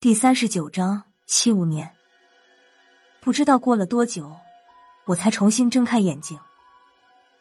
[0.00, 1.90] 第三十九章七五年。
[3.20, 4.30] 不知道过了多久，
[5.06, 6.38] 我才重新睁开眼睛，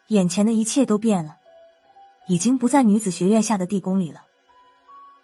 [0.08, 1.38] 眼前的一切都变了，
[2.28, 4.24] 已经不在女子学院下的地宫里了。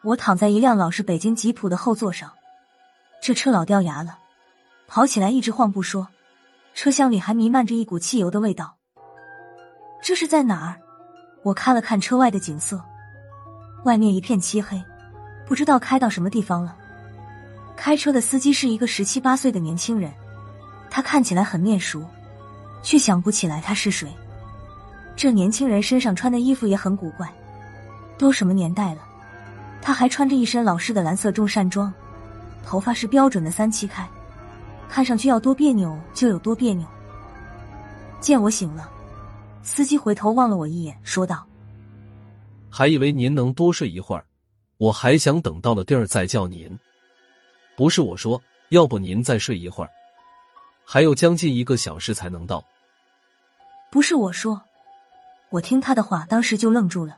[0.04, 2.32] 我躺在一辆老式北京吉普的后座上，
[3.20, 4.20] 这车老掉牙了，
[4.88, 6.08] 跑起来一直晃不说，
[6.76, 8.78] 车厢里还弥漫着一股汽油的味道。
[10.04, 10.80] 这是在哪儿？
[11.42, 12.80] 我看了看车外的景色，
[13.86, 14.80] 外面一片漆黑，
[15.48, 16.78] 不知道开到什么地方了。
[17.84, 20.10] 开车的司机是一个十七八岁的年轻人，
[20.90, 22.02] 他看起来很面熟，
[22.82, 24.10] 却想不起来他是谁。
[25.18, 27.30] 这年轻人身上穿的衣服也很古怪，
[28.18, 29.02] 都什么年代了？
[29.82, 31.94] 他还穿着一身老式的蓝色中山装，
[32.66, 34.08] 头发是标准的三七开，
[34.88, 36.88] 看上去要多别扭就有多别扭。
[38.22, 38.90] 见我醒了，
[39.62, 41.46] 司机回头望了我一眼，说道
[42.72, 44.26] ：“还以为您能多睡一会儿，
[44.78, 46.80] 我还想等到了地儿再叫您。”
[47.76, 49.90] 不是我说，要不您再睡一会儿，
[50.86, 52.64] 还有将近一个小时才能到。
[53.92, 54.62] 不是我说，
[55.50, 57.18] 我听他的话，当时就愣住了。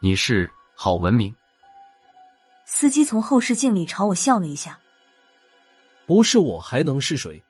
[0.00, 1.34] 你是郝文明？
[2.64, 4.78] 司机从后视镜里朝我笑了一下。
[6.06, 7.42] 不是我还能是谁？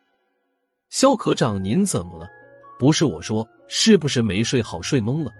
[0.88, 2.28] 肖科长，您怎么了？
[2.78, 5.30] 不是我说，是不是没睡好，睡懵了？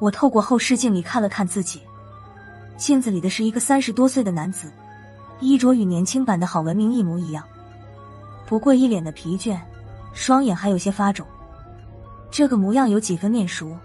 [0.00, 1.80] 我透过后视镜里看了看自己，
[2.76, 4.72] 镜子里的是一个三十多岁的男子。
[5.40, 7.44] 衣着与年轻版的郝文明一模一样，
[8.46, 9.58] 不过一脸的疲倦，
[10.12, 11.26] 双眼还有些发肿。
[12.30, 13.76] 这个模样有几分面熟，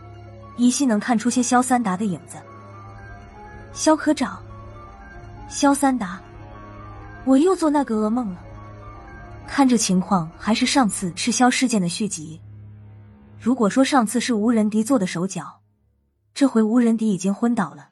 [0.57, 2.37] 依稀能看出些萧三达的影子。
[3.73, 4.41] 萧科长，
[5.49, 6.21] 萧三达，
[7.25, 8.39] 我又做那个噩梦了。
[9.47, 12.39] 看这情况，还是上次赤霄事件的续集。
[13.39, 15.59] 如果说上次是吴仁迪做的手脚，
[16.33, 17.89] 这回吴仁迪已经昏倒了，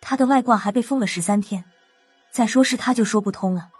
[0.00, 1.64] 他的外挂还被封了十三天。
[2.36, 3.70] 再说是他就说不通了。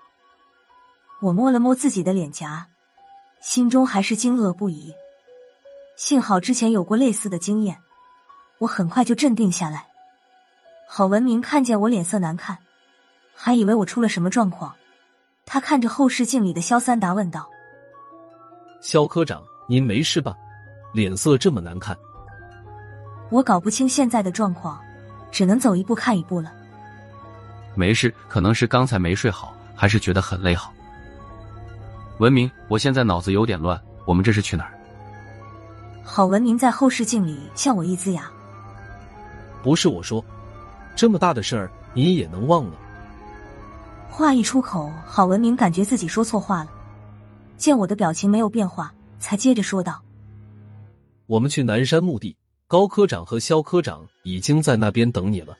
[1.21, 2.69] 我摸了摸自己的脸颊，
[3.43, 4.95] 心中还是惊愕不已。
[5.95, 7.77] 幸好之前有过类似的经验，
[8.57, 9.89] 我很快就镇定下来。
[10.89, 12.57] 郝文明看见我脸色难看，
[13.35, 14.75] 还以为我出了什么状况。
[15.45, 17.47] 他看着后视镜里的肖三达问道
[18.81, 20.35] ：“肖科长，您没事吧？
[20.95, 21.95] 脸色这么难看。”
[23.29, 24.83] 我搞不清现在的状况，
[25.31, 26.55] 只能走一步看一步了。
[27.77, 30.73] 没事，可能是刚才没睡好，还是觉得很累好。
[32.19, 34.73] 文明，我现在脑子有点乱，我们这是去哪儿？
[36.03, 38.25] 郝文明在后视镜里向我一呲牙。
[39.63, 40.25] 不是我说，
[40.97, 42.73] 这么大的事儿你也能忘了？
[44.09, 46.71] 话一出口，郝文明感觉自己说错话了，
[47.59, 50.01] 见我的表情没有变化，才接着说道
[51.27, 52.35] ：“我们去南山墓地，
[52.67, 55.55] 高科长和肖科长已经在那边等你了。”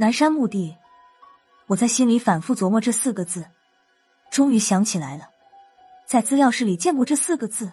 [0.00, 0.74] 南山墓地。
[1.66, 3.44] 我在心里反复琢磨这四个字，
[4.30, 5.28] 终于想起来了，
[6.06, 7.70] 在资料室里见过这四个字。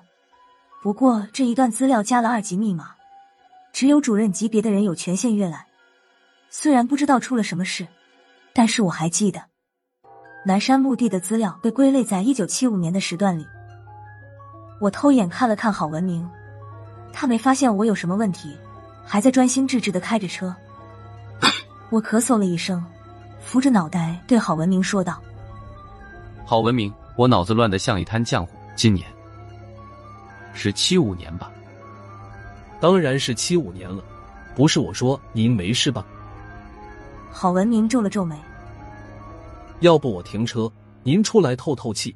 [0.84, 2.96] 不过这一段资料加了二级密码，
[3.72, 5.64] 只有主任级别的人有权限阅览。
[6.50, 7.88] 虽然不知道出了什么事，
[8.54, 9.42] 但是我还记得，
[10.46, 13.48] 南山墓地的资料被归类在一九七五年的时段里。
[14.82, 16.30] 我偷眼看了看郝文明，
[17.14, 18.58] 他没发现我有什么问题，
[19.06, 20.54] 还在专心致志的开着车。
[21.90, 22.84] 我咳嗽了一声。
[23.40, 25.22] 扶着脑袋对郝文明说道
[26.46, 28.52] ：“郝文明，我脑子乱得像一滩浆糊。
[28.76, 29.08] 今年
[30.54, 31.50] 是七五年吧？
[32.82, 34.04] 当然是七五年了。
[34.54, 36.06] 不是我说，您没事吧？”
[37.32, 38.36] 郝文明皱了皱眉
[39.80, 40.70] ：“要不我停车，
[41.04, 42.14] 您出来透透气。”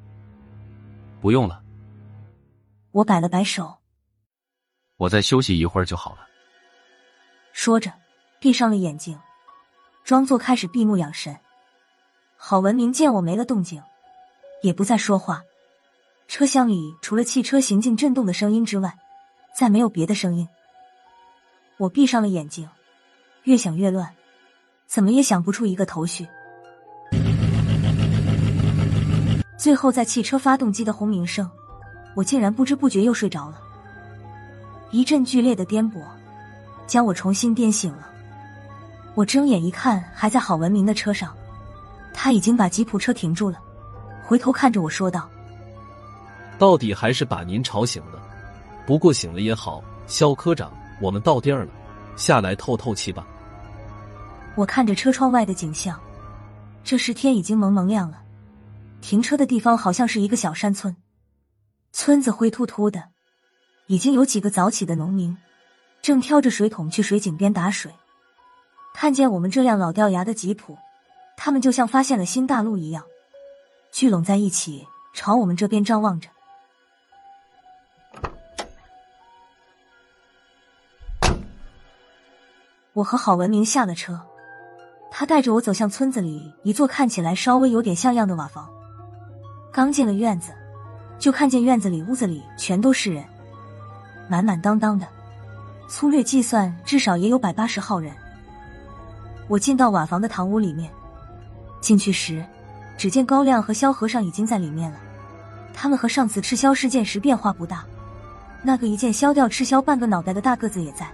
[1.22, 1.62] 不用了。
[2.92, 3.74] 我摆了摆手
[4.98, 6.28] ：“我再休息一会儿就好了。”
[7.54, 7.94] 说着，
[8.42, 9.18] 闭上了眼睛。
[10.04, 11.38] 装作开始闭目养神。
[12.36, 13.82] 郝文明见我没了动静，
[14.64, 15.44] 也不再说话。
[16.28, 18.98] 车厢里除了汽车行进震动的声音之外，
[19.56, 20.48] 再没有别的声音。
[21.78, 22.70] 我闭上了眼睛，
[23.44, 24.14] 越想越乱，
[24.88, 26.28] 怎么也想不出一个头绪。
[29.58, 31.50] 最后，在汽车发动机的轰鸣声，
[32.16, 33.62] 我竟然不知不觉又睡着了。
[34.90, 36.02] 一阵剧烈的颠簸，
[36.88, 38.11] 将我重新颠醒了。
[39.14, 41.36] 我睁眼一看，还在郝文明的车上，
[42.14, 43.60] 他已经把吉普车停住了，
[44.24, 45.30] 回头看着我说道
[46.58, 48.22] ：“到底还是把您吵醒了，
[48.86, 50.72] 不过醒了也好，肖科长，
[51.02, 51.72] 我们到地儿了，
[52.16, 53.28] 下来透透气吧。”
[54.56, 56.00] 我看着车窗外的景象，
[56.84, 58.22] 这时天已经蒙蒙亮了，
[59.02, 60.96] 停车的地方好像是一个小山村，
[61.92, 63.10] 村子灰秃秃的，
[63.88, 65.38] 已经有几个早起的农民
[66.02, 67.92] 正挑着水桶去水井边打水。
[68.94, 70.78] 看见我们这辆老掉牙的吉普，
[71.36, 73.04] 他们就像发现了新大陆一样，
[73.92, 76.30] 聚拢在一起，朝我们这边张望着。
[82.94, 84.20] 我和郝文明下了车，
[85.10, 88.70] 他带着我走向村子里一座看起来稍微有点像样的瓦房。
[89.72, 90.52] 刚进了院子，
[91.18, 93.26] 就看见院子里屋子里全都是人，
[94.30, 95.08] 满满当当的，
[95.88, 98.14] 粗略计算至少也有百八十号人。
[99.48, 100.92] 我进到瓦房的堂屋里面，
[101.82, 102.46] 进去时，
[102.98, 104.98] 只见高亮和萧和尚已经在里面了。
[105.74, 107.86] 他们和上次赤霄事件时变化不大，
[108.62, 111.10] 那个一剑削掉赤霄半个脑袋的大个子也在。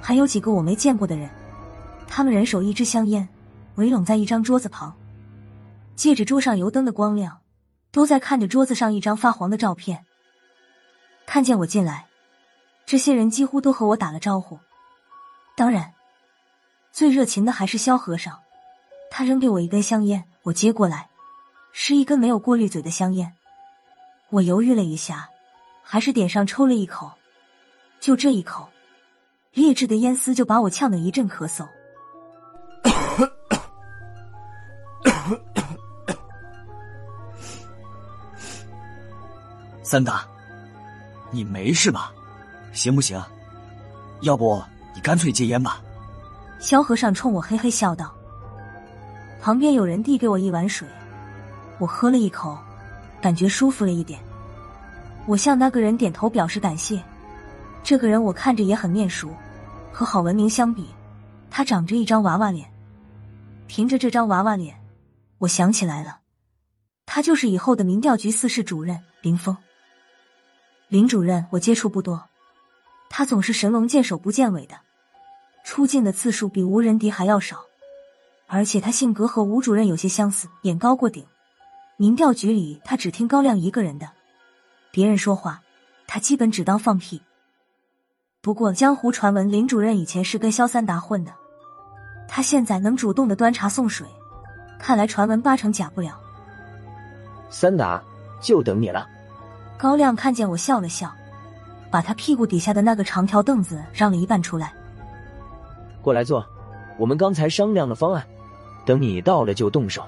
[0.00, 1.28] 还有几个我没见过的人，
[2.08, 3.28] 他们人手一支香烟，
[3.74, 4.94] 围拢在一张桌子旁，
[5.94, 7.38] 借着桌上油灯的光亮，
[7.92, 10.06] 都在看着桌子上一张发黄的照片。
[11.26, 12.06] 看见我进来，
[12.86, 14.58] 这些人几乎都和我打了招呼。
[15.56, 15.92] 当然，
[16.92, 18.38] 最热情的还是萧和尚，
[19.10, 21.08] 他扔给我一根香烟，我接过来，
[21.72, 23.32] 是一根没有过滤嘴的香烟。
[24.28, 25.28] 我犹豫了一下，
[25.82, 27.10] 还是点上抽了一口，
[28.00, 28.68] 就这一口。
[29.52, 31.66] 劣质的烟丝就把我呛得一阵咳嗽。
[39.82, 40.24] 三大，
[41.32, 42.12] 你没事吧？
[42.72, 43.20] 行不行？
[44.20, 44.62] 要不
[44.94, 45.82] 你干脆戒烟吧。
[46.60, 48.14] 萧和尚冲我嘿嘿笑道。
[49.40, 50.86] 旁边有人递给我一碗水，
[51.78, 52.58] 我喝了一口，
[53.22, 54.20] 感觉舒服了一点。
[55.26, 57.02] 我向那个人点头表示感谢。
[57.82, 59.34] 这个人我看着也很面熟，
[59.90, 60.86] 和郝文明相比，
[61.50, 62.70] 他长着一张娃娃脸。
[63.66, 64.78] 凭着这张娃娃脸，
[65.38, 66.18] 我想起来了，
[67.06, 69.56] 他就是以后的民调局四室主任林峰。
[70.88, 72.22] 林主任我接触不多，
[73.08, 74.74] 他总是神龙见首不见尾的，
[75.64, 77.64] 出镜的次数比吴仁迪还要少，
[78.46, 81.24] 而且他性格和吴主任有些相似，眼高过顶。
[81.96, 84.10] 民调局里他只听高亮一个人的，
[84.90, 85.60] 别人说话，
[86.06, 87.22] 他基本只当放屁。
[88.40, 91.32] 不过，江湖传闻林主任以前是跟肖三达混的，
[92.26, 94.06] 他现在能主动的端茶送水，
[94.78, 96.18] 看来传闻八成假不了。
[97.50, 98.02] 三达，
[98.40, 99.06] 就等你了。
[99.76, 101.14] 高亮看见我笑了笑，
[101.90, 104.72] 把他屁股底下的那个长条凳子让了一半出来，
[106.02, 106.44] 过来坐。
[106.98, 108.26] 我们刚才商量了方案，
[108.84, 110.04] 等你到了就动手。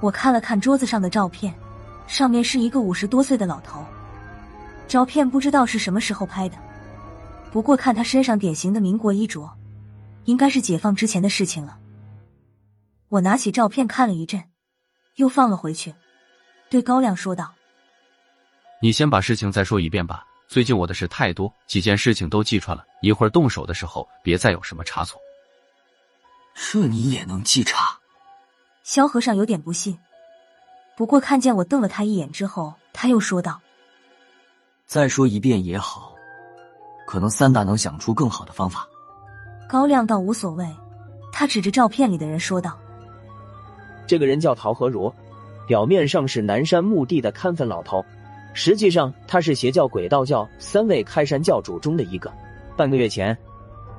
[0.00, 1.54] 我看了看桌子上的照片，
[2.06, 3.84] 上面是一个五十多岁的老头，
[4.88, 6.56] 照片不知道是什么时候拍的。
[7.52, 9.50] 不过看他身上典型的民国衣着，
[10.24, 11.78] 应该是解放之前的事情了。
[13.08, 14.42] 我拿起照片看了一阵，
[15.16, 15.94] 又放了回去，
[16.70, 17.54] 对高亮说道
[18.82, 20.24] ：“你先把事情再说一遍吧。
[20.48, 25.20] 最近我的事太多，几件事情都记串了，一会儿动手的时候别再有什么差错。”
[26.54, 27.98] 这你也能记差？
[28.82, 29.98] 萧和尚有点不信，
[30.96, 33.60] 不过看见我瞪了他一眼之后，他又说道
[34.86, 36.14] ：“再说一遍也好。”
[37.06, 38.88] 可能三大能想出更好的方法。
[39.68, 40.66] 高亮倒无所谓，
[41.32, 42.78] 他指着照片里的人说道
[44.06, 45.12] ：“这个人叫陶和如，
[45.66, 48.04] 表面上是南山墓地的看坟老头，
[48.56, 52.32] 实际上他是邪教鬼道教三位开山教主中的一个。
[52.74, 53.36] 半个月前，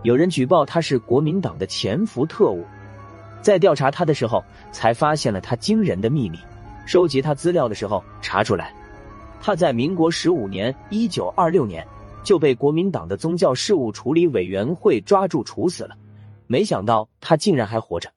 [0.01, 2.65] 有人举报他是国民党的潜伏特务，
[3.39, 6.39] 在调查他的时候，才发现了他惊人的秘密。
[6.87, 8.73] 收集他资料的时候，查出来
[9.39, 11.85] 他在民国十五年（一九二六年）。”
[12.23, 15.95] 就被国民党的宗教事务处理委员会抓住处死了，
[16.47, 18.09] 没想到他竟然还活着，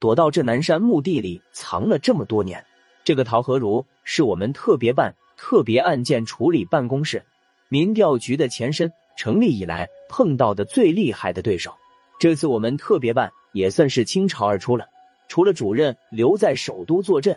[0.00, 2.64] 躲到这南山墓地里藏了这么多年。
[3.04, 7.20] 这个陶和如是我们特别办特别案件处理办公室
[7.68, 11.74] 民调局的前身，成立以来碰到的最厉害的对手。
[12.20, 14.86] 这次我们特别办也算是倾巢而出了，
[15.26, 17.36] 除了主任留在首都坐镇，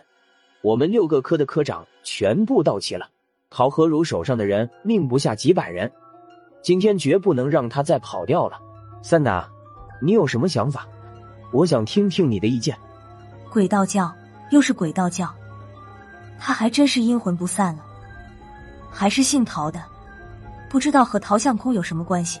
[0.62, 3.08] 我们六个科的科长全部到齐了。
[3.50, 5.90] 陶和如手上的人命不下几百人。
[6.62, 8.56] 今天绝不能让他再跑掉了，
[9.02, 9.50] 三达，
[10.00, 10.86] 你有什么想法？
[11.52, 12.78] 我想听听你的意见。
[13.50, 14.14] 鬼道教
[14.52, 15.28] 又是鬼道教，
[16.38, 17.84] 他还真是阴魂不散了，
[18.90, 19.82] 还是姓陶的，
[20.68, 22.40] 不知道和陶相空有什么关系。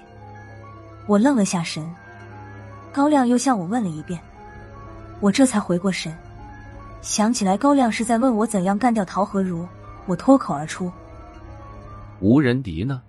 [1.06, 1.88] 我愣了下神，
[2.92, 4.20] 高亮又向我问了一遍，
[5.20, 6.16] 我这才回过神，
[7.02, 9.66] 想起来高亮是在问我怎样干掉陶和如，
[10.06, 10.90] 我脱口而出：
[12.20, 13.02] 无人敌呢？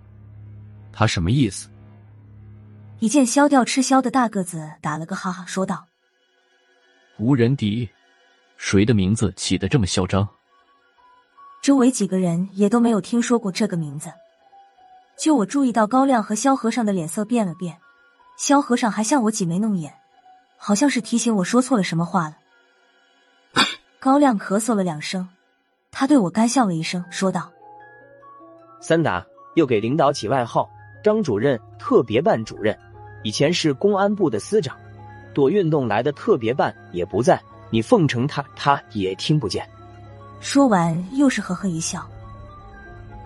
[0.92, 1.68] 他什么意思？
[3.00, 5.86] 一见削掉吃削的大个子打了个哈哈，说道
[7.18, 7.88] ：“无人敌，
[8.56, 10.28] 谁的名字起得这么嚣张？”
[11.68, 14.10] 周围几个人也都没有听说过这个名字，
[15.18, 17.76] 就我注意到高亮和萧和尚的脸色变了变，
[18.38, 19.92] 萧和尚还向我挤眉弄眼，
[20.56, 22.38] 好像是提醒我说错了什么话了。
[24.00, 25.28] 高亮咳嗽了两声，
[25.90, 27.52] 他对我干笑了一声，说道
[28.80, 29.22] ：“三达
[29.54, 30.70] 又给领导起外号，
[31.04, 32.74] 张主任，特别办主任，
[33.22, 34.74] 以前是公安部的司长。
[35.34, 39.68] 躲运动来的特别办也不在，你奉承他，他也听不见。”
[40.40, 42.08] 说完，又是呵呵一笑。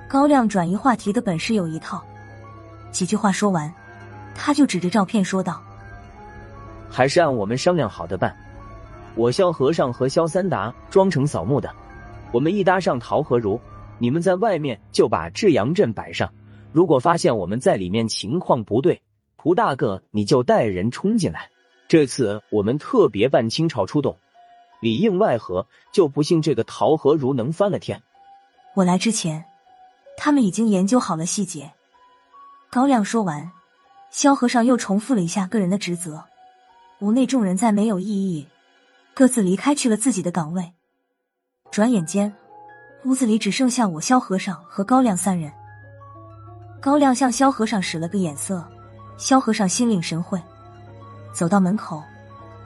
[0.09, 2.03] 高亮转移话题的本事有一套，
[2.91, 3.73] 几句话说完，
[4.35, 5.63] 他就指着照片说道
[6.91, 8.35] ：“还是按我们商量好的办。
[9.15, 11.71] 我萧和尚和萧三达装成扫墓的，
[12.33, 13.61] 我们一搭上陶和如，
[13.99, 16.31] 你们在外面就把至阳阵摆上。
[16.73, 19.03] 如果发现我们在里面情况不对，
[19.37, 21.51] 蒲大哥你就带人冲进来。
[21.89, 24.17] 这次我们特别办清朝出动。”
[24.83, 28.03] 里应外合，就不信这个陶和如能翻了天。
[28.75, 29.45] 我来之前，
[30.17, 31.71] 他们已经研究好了细节。
[32.69, 33.53] 高亮说完，
[34.11, 36.25] 萧和尚又重复了一下个人的职责。
[36.99, 38.49] 屋内众人再没有异议，
[39.15, 40.73] 各自离开去了自己的岗位。
[41.71, 42.35] 转眼间，
[43.05, 45.53] 屋子里只剩下我萧和尚和高亮三人。
[46.81, 48.67] 高亮向萧和尚使了个眼色，
[49.17, 50.43] 萧和尚心领神会，
[51.33, 52.03] 走到门口，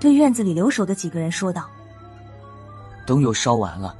[0.00, 1.68] 对院子里留守的几个人说道。
[3.06, 3.94] 灯又烧完了，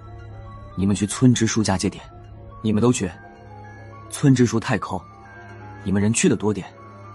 [0.75, 2.04] 你们去村支书家借点。
[2.62, 3.10] 你们都去。
[4.10, 5.00] 村支书太抠，
[5.84, 6.66] 你们人去的多点，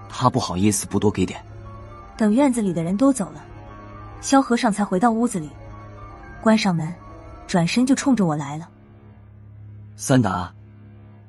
[0.08, 1.44] 他不好意思不多给点。
[2.16, 3.44] 等院子里的人都走了，
[4.22, 5.50] 萧和尚才回到屋子里，
[6.42, 6.94] 关上门，
[7.48, 8.70] 转身就冲着我来了。
[9.98, 10.54] 三达，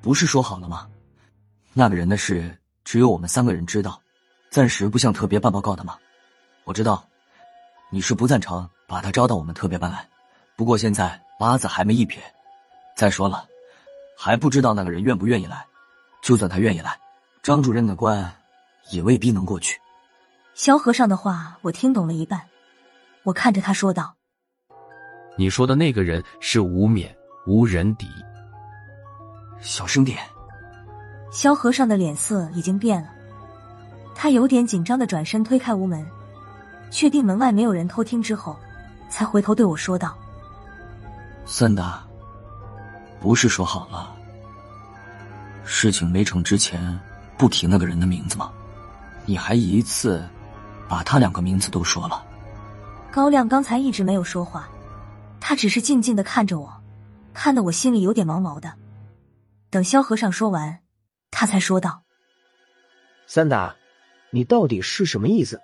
[0.01, 0.87] 不是说好了吗？
[1.73, 4.01] 那个人的事只有我们三个人知道，
[4.51, 5.97] 暂时不向特别办报告的吗？
[6.65, 7.05] 我知道，
[7.91, 10.07] 你是不赞成把他招到我们特别办来。
[10.57, 12.23] 不过现在八字还没一撇，
[12.97, 13.47] 再说了，
[14.17, 15.65] 还不知道那个人愿不愿意来。
[16.23, 16.97] 就算他愿意来，
[17.43, 18.33] 张主任的关
[18.91, 19.81] 也未必能过去。
[20.55, 22.41] 萧和尚的话我听懂了一半，
[23.25, 24.15] 我看着他说道
[25.37, 27.13] ：“你说的那个人是无冕，
[27.47, 28.07] 无人敌。”
[29.61, 30.19] 小声点。
[31.33, 33.09] 萧和尚的脸色已经变了，
[34.15, 36.07] 他有点紧张的转身推开屋门，
[36.91, 38.57] 确定门外没有人偷听之后，
[39.09, 40.17] 才回头对我说道。
[41.45, 42.03] 三大，
[43.21, 44.15] 不是说好了，
[45.65, 46.99] 事情没成之前
[47.37, 48.51] 不提那个人的名字吗？
[49.27, 50.25] 你还一次
[50.89, 52.25] 把他两个名字都说了。
[53.11, 54.69] 高亮刚才一直没有说话，
[55.41, 56.73] 他只是静静的看着我，
[57.35, 58.73] 看得我心里有点毛毛的。
[59.69, 60.81] 等萧和尚说完，
[61.31, 62.03] 他才说道
[63.27, 63.75] ：“三大，
[64.31, 65.61] 你到底是什么意思？”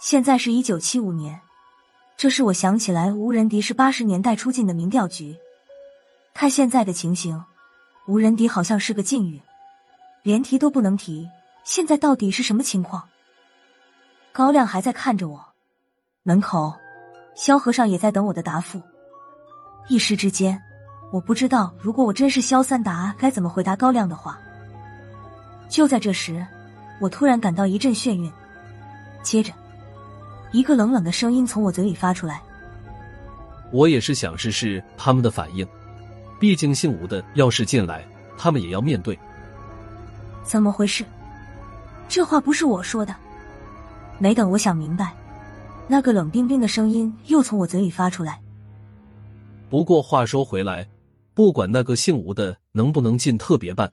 [0.00, 1.40] 现在是一九七五年。
[2.20, 5.34] 这是我想起来，吴仁迪是八十年代出进的民调局。
[6.34, 7.42] 看现在的情形，
[8.06, 9.40] 吴仁迪好像是个禁语，
[10.22, 11.26] 连提都不能提。
[11.64, 13.08] 现在到底是什么情况？
[14.32, 15.42] 高亮还在看着我，
[16.22, 16.74] 门口，
[17.34, 18.82] 萧和尚也在等我的答复。
[19.88, 20.60] 一时之间，
[21.10, 24.38] 我不知道如果我真是萧三达，该怎么回答高亮的话。
[25.70, 26.46] 就在这时，
[27.00, 28.30] 我突然感到一阵眩晕，
[29.22, 29.54] 接着。
[30.52, 32.42] 一个冷冷的声音从我嘴里发出来。
[33.72, 35.66] 我也是想试试他们的反应，
[36.40, 38.04] 毕竟姓吴的要是进来，
[38.36, 39.18] 他们也要面对。
[40.42, 41.04] 怎么回事？
[42.08, 43.14] 这话不是我说的。
[44.18, 45.14] 没等我想明白，
[45.86, 48.40] 那个冷冰冰的声音又从我嘴里发出来。
[49.70, 50.86] 不过话说回来，
[51.32, 53.90] 不管那个姓吴的能不能进特别办，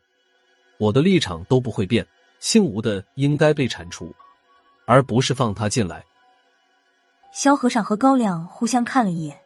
[0.80, 2.06] 我的立场都不会变。
[2.40, 4.14] 姓吴的应该被铲除，
[4.86, 6.04] 而不是放他进来。
[7.38, 9.40] 萧和尚和高亮互相看了一眼，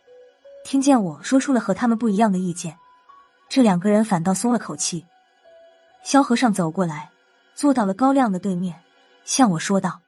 [0.63, 2.77] 听见我说出了和他们不一样的意见，
[3.49, 5.05] 这两个人反倒松了口气。
[6.01, 7.09] 萧和尚走过来，
[7.53, 8.81] 坐到了高亮的对面，
[9.25, 9.99] 向我说道：“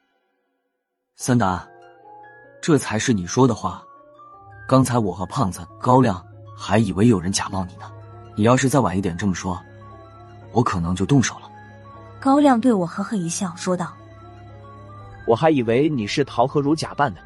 [1.17, 1.67] 三达，
[2.61, 3.83] 这才是你说的话。
[4.65, 6.25] 刚才我和胖子、高亮
[6.57, 7.91] 还以为有人假冒你呢。
[8.33, 9.61] 你要是再晚一点这么说，
[10.53, 11.51] 我可能就动手了。”
[12.21, 13.93] 高亮对我呵呵一笑，说道
[15.27, 17.19] ：“我还以为你是陶和如假扮的。”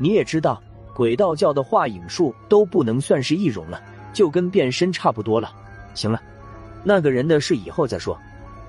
[0.00, 0.60] 你也知道，
[0.94, 3.80] 鬼道教的画影术都不能算是易容了，
[4.14, 5.54] 就跟变身差不多了。
[5.94, 6.20] 行了，
[6.82, 8.18] 那个人的事以后再说，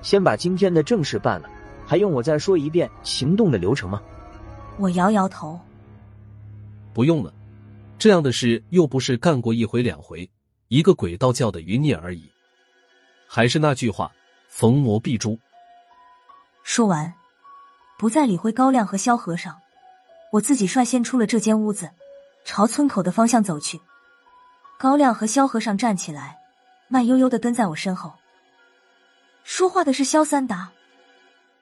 [0.02, 1.48] 先把今天的正事办了。
[1.86, 4.00] 还用我再说一遍行动的流程吗？
[4.78, 5.58] 我摇摇头，
[6.92, 7.32] 不用了。
[7.98, 10.28] 这样的事又不是干过一回两回，
[10.68, 12.30] 一个鬼道教的余孽而已。
[13.26, 14.10] 还是那句话，
[14.48, 15.38] 逢魔必诛。
[16.62, 17.12] 说完，
[17.98, 19.61] 不再理会高亮和萧和尚。
[20.32, 21.90] 我自己率先出了这间屋子，
[22.42, 23.78] 朝村口的方向走去。
[24.78, 26.38] 高亮和萧和尚站起来，
[26.88, 28.10] 慢悠悠的跟在我身后。
[29.44, 30.70] 说话的是萧三达，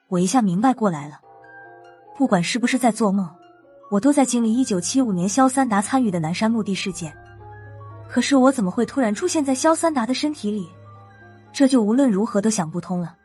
[0.07, 1.19] 我一下明白过来了。
[2.15, 3.29] 不管是不是在做梦，
[3.89, 7.13] 我都在经历一九七五年萧三达参与的南山墓地事件。
[8.07, 10.69] 可是我怎么会突然出现在萧三达的身体里？
[11.51, 13.17] 这就无论如何都想不通了。